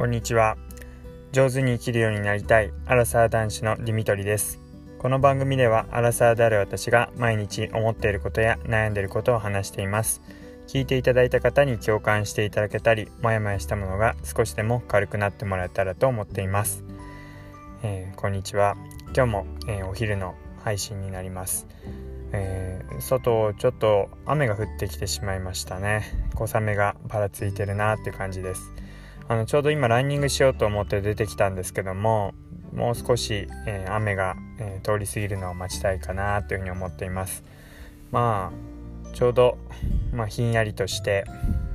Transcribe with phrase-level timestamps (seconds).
[0.00, 0.56] こんにちは。
[1.30, 4.58] 上手に生きるようになりたいアラサー男子のディミトリです。
[4.98, 10.22] この番組ではアラサーである私が毎日思っていることや悩んでいることを話しています。
[10.68, 16.82] 聞いていただいた方に共感していただけたりモヤモヤしたものが少しでも軽くなってもらえたらと思っています、
[17.82, 18.78] えー、こんにちは。
[19.14, 21.66] 今日も、えー、お昼の配信になります。
[22.32, 26.04] えー、外ちょっと雨が降ってきてしまいましたね。
[26.36, 28.72] 小雨がぱらついてるなっていう感じです。
[29.30, 32.34] あのちょうど今ランニングしようと思って出てきたんですけども
[32.74, 37.44] もう少し、えー、雨が、えー、通り過ぎるのを待ちたいかなというふうに思っています。
[38.10, 39.56] まあちょうど、
[40.12, 41.26] まあ、ひんやりとして、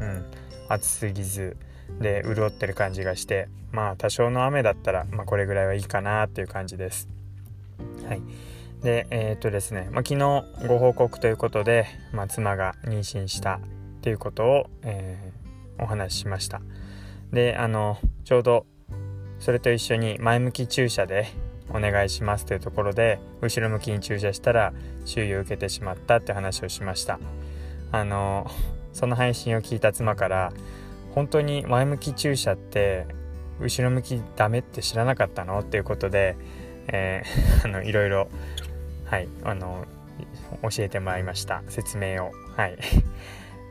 [0.00, 0.24] うん、
[0.68, 1.56] 暑すぎず
[2.00, 7.08] で潤ってる感じがしてまあ多少の雨だったら、まあ、これぐらいはいいかなっていう感じです。
[8.06, 8.22] はい。
[8.80, 13.60] でえー、っとですね、まあ、昨日ご報告ということで、まあ、妻が妊娠したっ
[14.02, 16.62] ていうことを、えー、お話ししました。
[17.32, 18.66] であのちょうど
[19.38, 21.28] それと一緒に前向き注射で
[21.70, 24.72] お願いしますというところで後ろ向きに注射したら
[25.06, 27.18] 注意を受けてしまったって話をしました。
[27.92, 28.50] あの
[28.92, 30.52] その配信を聞いた妻から
[31.14, 33.06] 本当に前向き注射って
[33.60, 35.60] 後ろ向きダメって知らなかったの？
[35.60, 36.36] っていうことで、
[36.88, 38.28] えー、 あのいろいろ
[39.04, 39.86] はいあの
[40.62, 41.62] 教えてもらいました。
[41.68, 42.32] 説明を。
[42.56, 42.76] はい。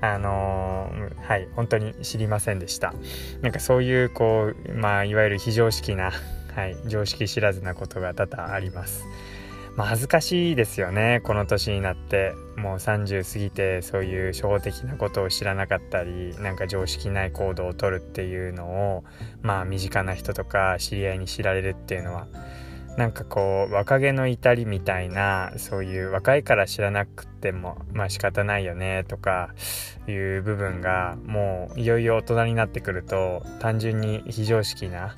[0.00, 2.94] あのー、はい本当に知りませんでした。
[3.42, 6.12] なんかそういうこうまあいわゆる非常識な、
[6.54, 9.04] はい、常識知らずなことが多々あります。
[9.76, 12.34] まあ、恥ずかしいですよねこの年になって。
[12.58, 19.04] もう30過ぎてそういう初歩的なことを知らなかったりなんか常識ない行動をとるっていうのを
[19.42, 22.26] まあ身近な人とか知り合いに知られるっていうのは
[22.98, 29.50] なんかこう若気の至りみたいなそういう若いから知らなくてもまあ仕方ないよねとか
[30.08, 35.14] いう部分がもういよいよ大人になってくると単純に非常識な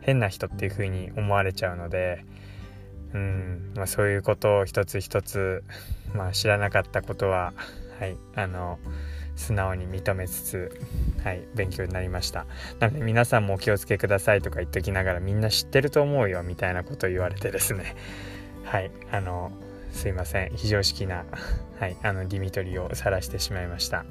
[0.00, 2.24] 変な人っていう風に思われちゃうので
[3.12, 5.64] うん、まあ、そういうことを一つ一つ、
[6.14, 7.52] まあ、知らなかったことは
[8.00, 8.78] はいあの
[9.38, 10.80] 素直に認めつつ、
[11.22, 12.46] はい、勉強になりました。
[12.80, 17.94] なので皆さんもお気をつけくださいとか言っときながらみんな知ってると思うよみたいなことを言われてですね。
[18.64, 19.52] はいあの
[19.92, 20.50] すいません。
[20.56, 21.24] 非常識な、
[21.78, 24.04] はい、あのディミトリを晒してしまいました。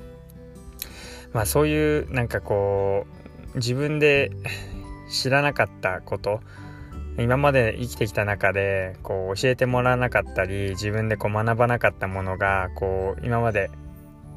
[1.34, 3.06] まあそういうなんかこ
[3.54, 4.32] う自分で
[5.12, 6.40] 知らなかったこと
[7.18, 13.70] 今まで生きてきた中でこう教えてもらわなかったり自分でこう学ばなかったものがこう今まで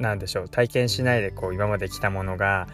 [0.01, 2.67] 何でしょう体験しないでこう今まで来たものが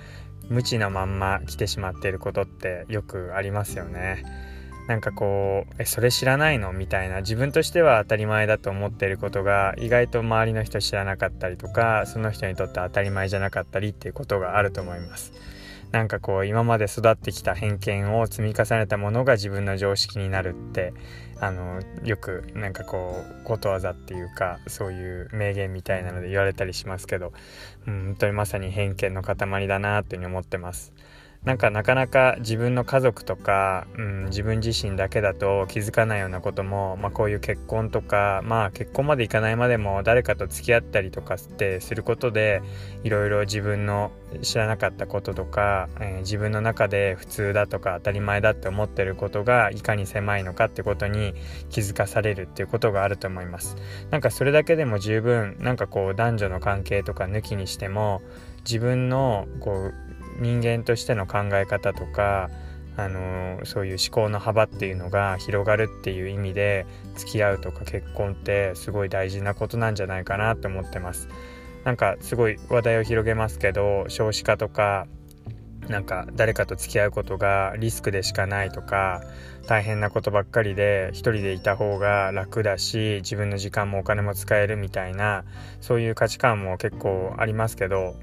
[0.48, 4.24] 無知のまんま来てしまっていることってよくありますよね。
[4.86, 15.32] なんかこうえそれ知らないのみたいな自分としては当たり前だと思っていることが意外と周りの人知らなかったりとかその人にとって当たり前じゃなかったりっていうことがあると思います。
[15.92, 20.92] なんかこう今まで育ってきた偏見を積み重ねたものが自分の常識になるって
[21.40, 27.32] あのよくなんかこうことわざっていうかそういう名言みたいなので言われたりしますけど、
[27.86, 30.92] うん、本当にまさに偏見の塊だなというふうに思ってます。
[31.44, 42.62] なんかなかなか自分の家族とか、うん、自分自身だけだと気づかないようなことも、まあ、こういう結婚とかまあ結婚までいかないまでも誰かと付き合ったりとかってすることで
[43.04, 44.10] いろいろ自分の
[44.42, 51.34] 知らなかったこととか、えー、自分の中で普通だとか当たり前だって思ってることがいかに狭いのかってことに
[51.70, 53.76] 気づかされるっていうことがあると思います。
[54.10, 58.20] なんかそれだけでも十分なんかこう男女の関係とか抜きにしても
[58.64, 60.05] 自分のこう
[60.40, 62.50] 人間としての考え方とか
[62.96, 66.86] あのそういう思考の幅っていうのが広がるっていう意味で
[67.16, 71.28] 付き合うとか結婚ってすごい大事なことなんじゃないかなと思ってます。
[71.84, 75.06] なんかすごい話題を広げますけど少子化とか
[75.88, 79.22] なんか誰かと付き合うことがリスクでしかないとか
[79.68, 85.44] 大変なことばっかりで一人でいた方が楽だし自分の時間もお金も使えるみたいな
[85.80, 88.16] そういう価値観も結構ありますけど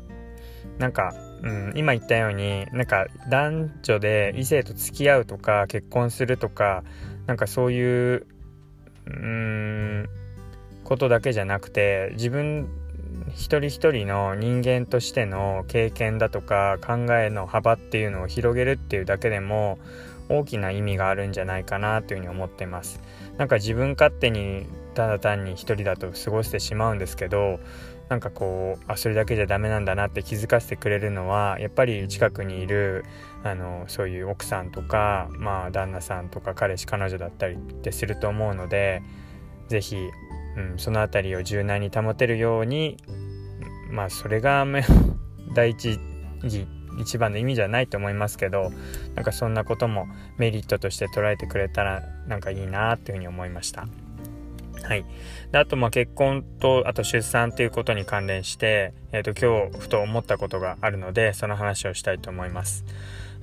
[0.80, 6.84] なんかうん、今言ったようになんか男女で異性と付き合うとか結婚するとか
[7.28, 8.26] なんかそういう
[9.06, 10.10] うん
[10.86, 12.70] ことだけじゃなくて自分
[13.36, 19.80] 一人一人の人間としての経験だとか考えの幅っていうのを広げるっていうだけでも
[20.30, 23.02] 大きな意味があるんじゃないかなというふうに思ってます。
[23.38, 27.60] なんか自分勝手にただ単に一人だと過ごしてしまうんですけど
[28.10, 33.06] なんかこうあそれだけじゃダメなんだなって気づかせてくれるのはやっぱり近くにいる
[33.44, 39.02] あのそういう奥さんとか、まあ、旦那さんとか彼氏彼女だったりってすると思うので
[39.70, 40.10] 是非、
[40.58, 42.98] うん、その辺りを柔軟に保てるように
[43.90, 44.66] まあそれが
[45.56, 46.00] 第一
[46.44, 46.68] 義
[47.00, 48.72] 一番の意味じゃないと思いますけど
[49.16, 50.08] なんかそんなことも
[50.38, 53.88] メリットとして捉えてくれたらなんかいいなっていうふうに思いました。
[54.84, 55.06] はい。
[55.52, 62.84] であと、まあ、結婚と、あと出産っていうことに関連して、えっ、ー、と、今日、ふと思ったことがあるので、その話をしたいと思います。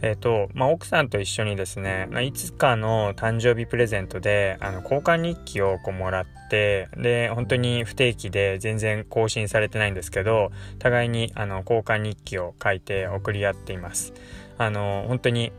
[0.02, 14.12] え、ー、と、まあ、奥さんと一緒にですね、まあ、いつかの誕生日プレゼントで、あの、交換日記をこうもらって、で、本当に不定期で全然更新されてないんですけど、互いに、あの、交換日記を書いて送り合っています。
[14.58, 15.52] あの、本当に、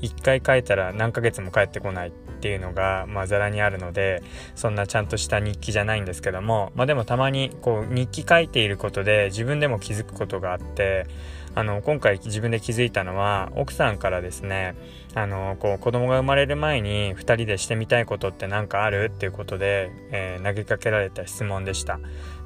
[0.00, 2.10] 一回書いたら何ヶ月も帰ってこないっ
[2.46, 4.22] ていうのが、まあ、ざらにあるので
[4.54, 11.08] そんなちゃんとした日記じゃないんですけども、まあ、でもたまにこう日記書いていることで自分でも気づくことがあって
[11.56, 14.76] あの今回自分で気づいたのは奥さんからですね
[15.14, 19.10] あのこう子供が生まれる前に2人でしてみたいことって何かある？
[19.12, 21.98] っていうことで、えー、投げかけられた質問でした。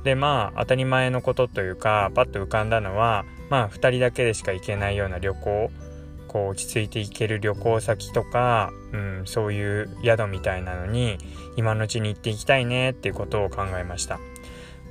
[0.04, 5.70] でまあ当たり前のことというかパッと浮かんだのはまあ2人だけでしか行けないような旅行
[6.30, 11.18] こう落ち着いて行ける旅行先とか、うん、そういう宿みたいなのに
[11.56, 14.20] 今のうちに行っていきたいねっていうことを考えました。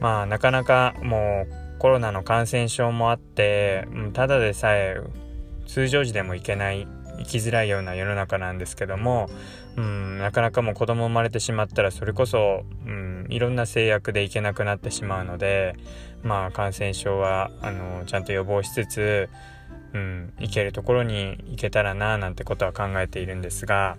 [0.02, 1.46] まあなかなかも
[1.78, 5.00] うコロナの感染症もあって、うん、ただでさえ
[5.66, 6.88] 通常時でも行けない
[7.20, 9.30] 生きづらいような世の中なんですけども、
[9.78, 15.78] うん、なかなかもう子供生まれてしまったらそれこそ、うん、いろんな制約で行けなくなってしまうので
[16.22, 19.30] まあ感染症はあのちゃんと予防しつつ
[19.94, 23.98] うん、行けるところに行けたらななんてことは考えているんですが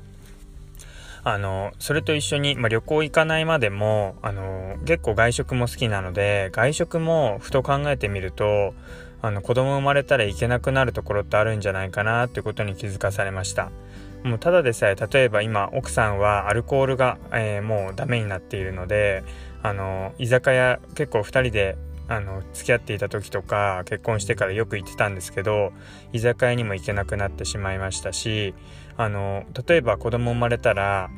[1.22, 8.75] あのそれと一緒に、まあ、旅行行かないまでもあの結構外食も好きなので外食もふと考えてみると
[9.22, 13.70] あの子供生まれたら行けなくなるところってあるんじゃないかなってことに気づかされました。
[14.22, 19.25] もうただでさえ例えば今奥さんはアルコールが、えー、もうダメになっているので
[19.62, 21.78] あの居酒屋結構2人で
[22.10, 25.72] あの付き合っていた時とか結婚してからよく行ってたんですけど
[26.12, 28.52] 居酒屋にも行けなくなってしまいましたし
[28.96, 31.08] あの例えば子供生まれたら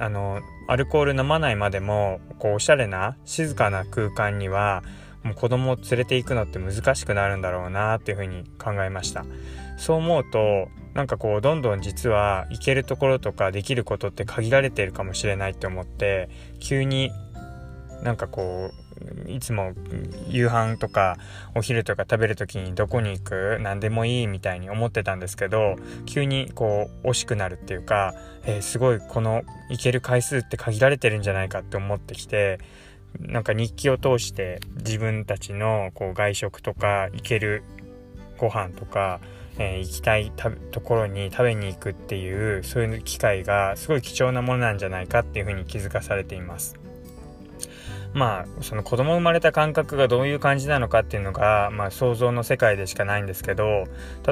[0.00, 4.82] あのアルコール飲まないまでもこうおしゃれな静かな空間には
[5.22, 9.24] もう子供を連れて行くのって難しくなるんだろうなっていうふうに考えました。
[9.78, 16.28] そう思うとなんかこうどんどん実は行けるところとかできることって限られているかもしれないって思って
[16.60, 17.10] 急に
[18.02, 18.83] なんかこう
[19.26, 19.72] いつも
[20.28, 21.16] 夕飯とか
[21.54, 25.76] お昼とか食べる時にどこに行く何でもいいみたいに思ってたんですけど
[26.06, 28.14] 急にこう惜しくなるっていうか、
[28.44, 32.58] えー、すごいこの行ける回数って限られてるんじゃないかって思ってきて
[33.20, 37.62] なんか日記を通して自分たちのこう外食とか行ける
[38.38, 39.20] ご飯とか
[39.58, 46.83] えー、行きたいところに食べに行くっていうそういう機会がすごい貴重なものなんじゃないかっていうふうに気づかされています。
[48.14, 53.84] まあその子供生まれた感覚がどういう感じなのかっていうのが、まあ、想像の世界でしかないんですけど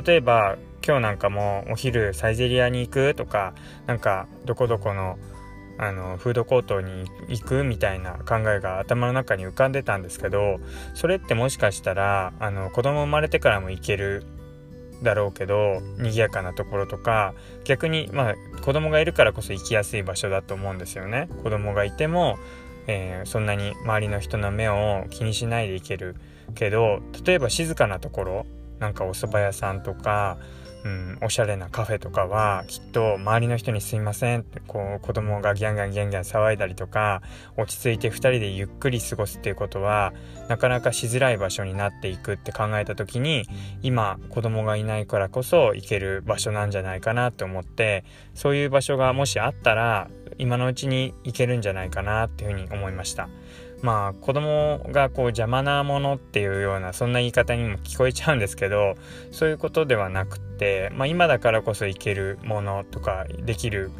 [0.04, 0.56] 例えば
[0.86, 3.54] 今日なんかもお昼サイゼリアに行くとか
[3.86, 5.18] なんかどこどこの
[5.78, 10.60] あのフードコートに行くみたいな考えが頭の中に浮かんでたんですけど
[10.94, 14.24] それってもしかしたらあの子供生まれてからも行ける
[15.02, 17.34] だろうけど賑やかなところとか
[17.64, 21.28] 逆にまあ子供がいるからこそ行きやすい場所だと思うんですよね。
[21.42, 22.38] 子供がいても
[22.86, 26.16] えー、そんなに周りの人の目を気にしないでいける
[26.54, 28.46] けど例えば静かなところ
[28.78, 30.38] なんかお蕎麦屋さんとか、
[30.84, 37.22] うん、おしゃれなカフェとかはきっと周りの人に「すいません」ってこう子供がギャンギャンギャンギャン騒いだりとか
[37.56, 40.12] 落ち着いて2人でゆっくり過ごすっていうことは
[40.48, 43.44] なかなかしづらい場所になっていくって考えた時に
[43.82, 53.28] 今子供がいないからこそ行ける場所なんじゃないかなって思ってそういう場所がもしあったら今のうちにいけるんじゃないかなっていうふうに思いました
[53.82, 58.94] まあ子供がこう邪魔なものっていうようなそんな言い方にも聞こえちゃうんですけど
[59.30, 63.90] そういうことではなくって、まあ、今だからこそいけるものとかできる、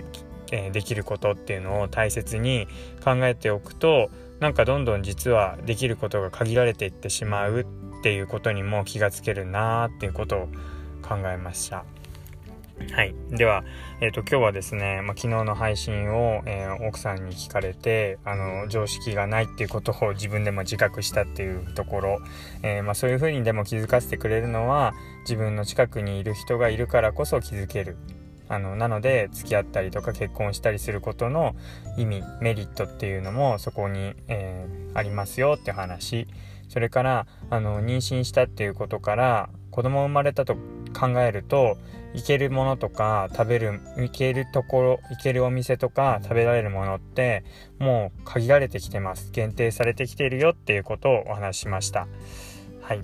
[0.53, 2.69] えー、できることっていうのを大切に
[3.05, 10.49] 考えておくとなんかどんどん実はできることが限られていってしまうっていうことにも気がつけるなーっていうことを
[11.03, 11.85] 考えました。
[12.91, 13.15] はい。
[13.31, 13.65] では、
[14.01, 22.19] えっ、ー、と、今日はですね、まあ、昨日の配信を、えー、奥さんに聞かれて、あの、常識がないっていうことを自分でも自覚したっていうところ、
[22.63, 27.97] えー、まあ、そういうふうにでも気づかせてくれるのは、自分の近くにいる人がいるからこそ気づける。
[28.49, 31.55] あの、なので、付き合ったりとか結婚したりすることの
[31.97, 36.27] 意味、メリットっていうのもそこに、えありますよって話。
[36.69, 41.77] それから、あの、妊娠したっていうことから、子供生まれたと考えると
[42.15, 47.43] 行けるものとか食べる行けるところ行けるお店とか食べられるものって
[47.79, 49.33] もう限られてきてます。
[49.33, 52.07] 限定されてきているよっていうことをお話ししました。
[52.83, 53.03] はい、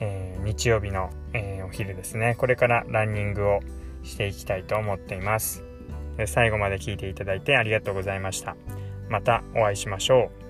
[0.00, 2.36] えー、日曜日の、えー、お昼ですね。
[2.38, 3.60] これからランニングを
[4.04, 5.64] していきたいと思っています。
[6.26, 8.56] 最後まで聞いていただいてありがとうございました。
[9.08, 10.45] またお会いしましょう。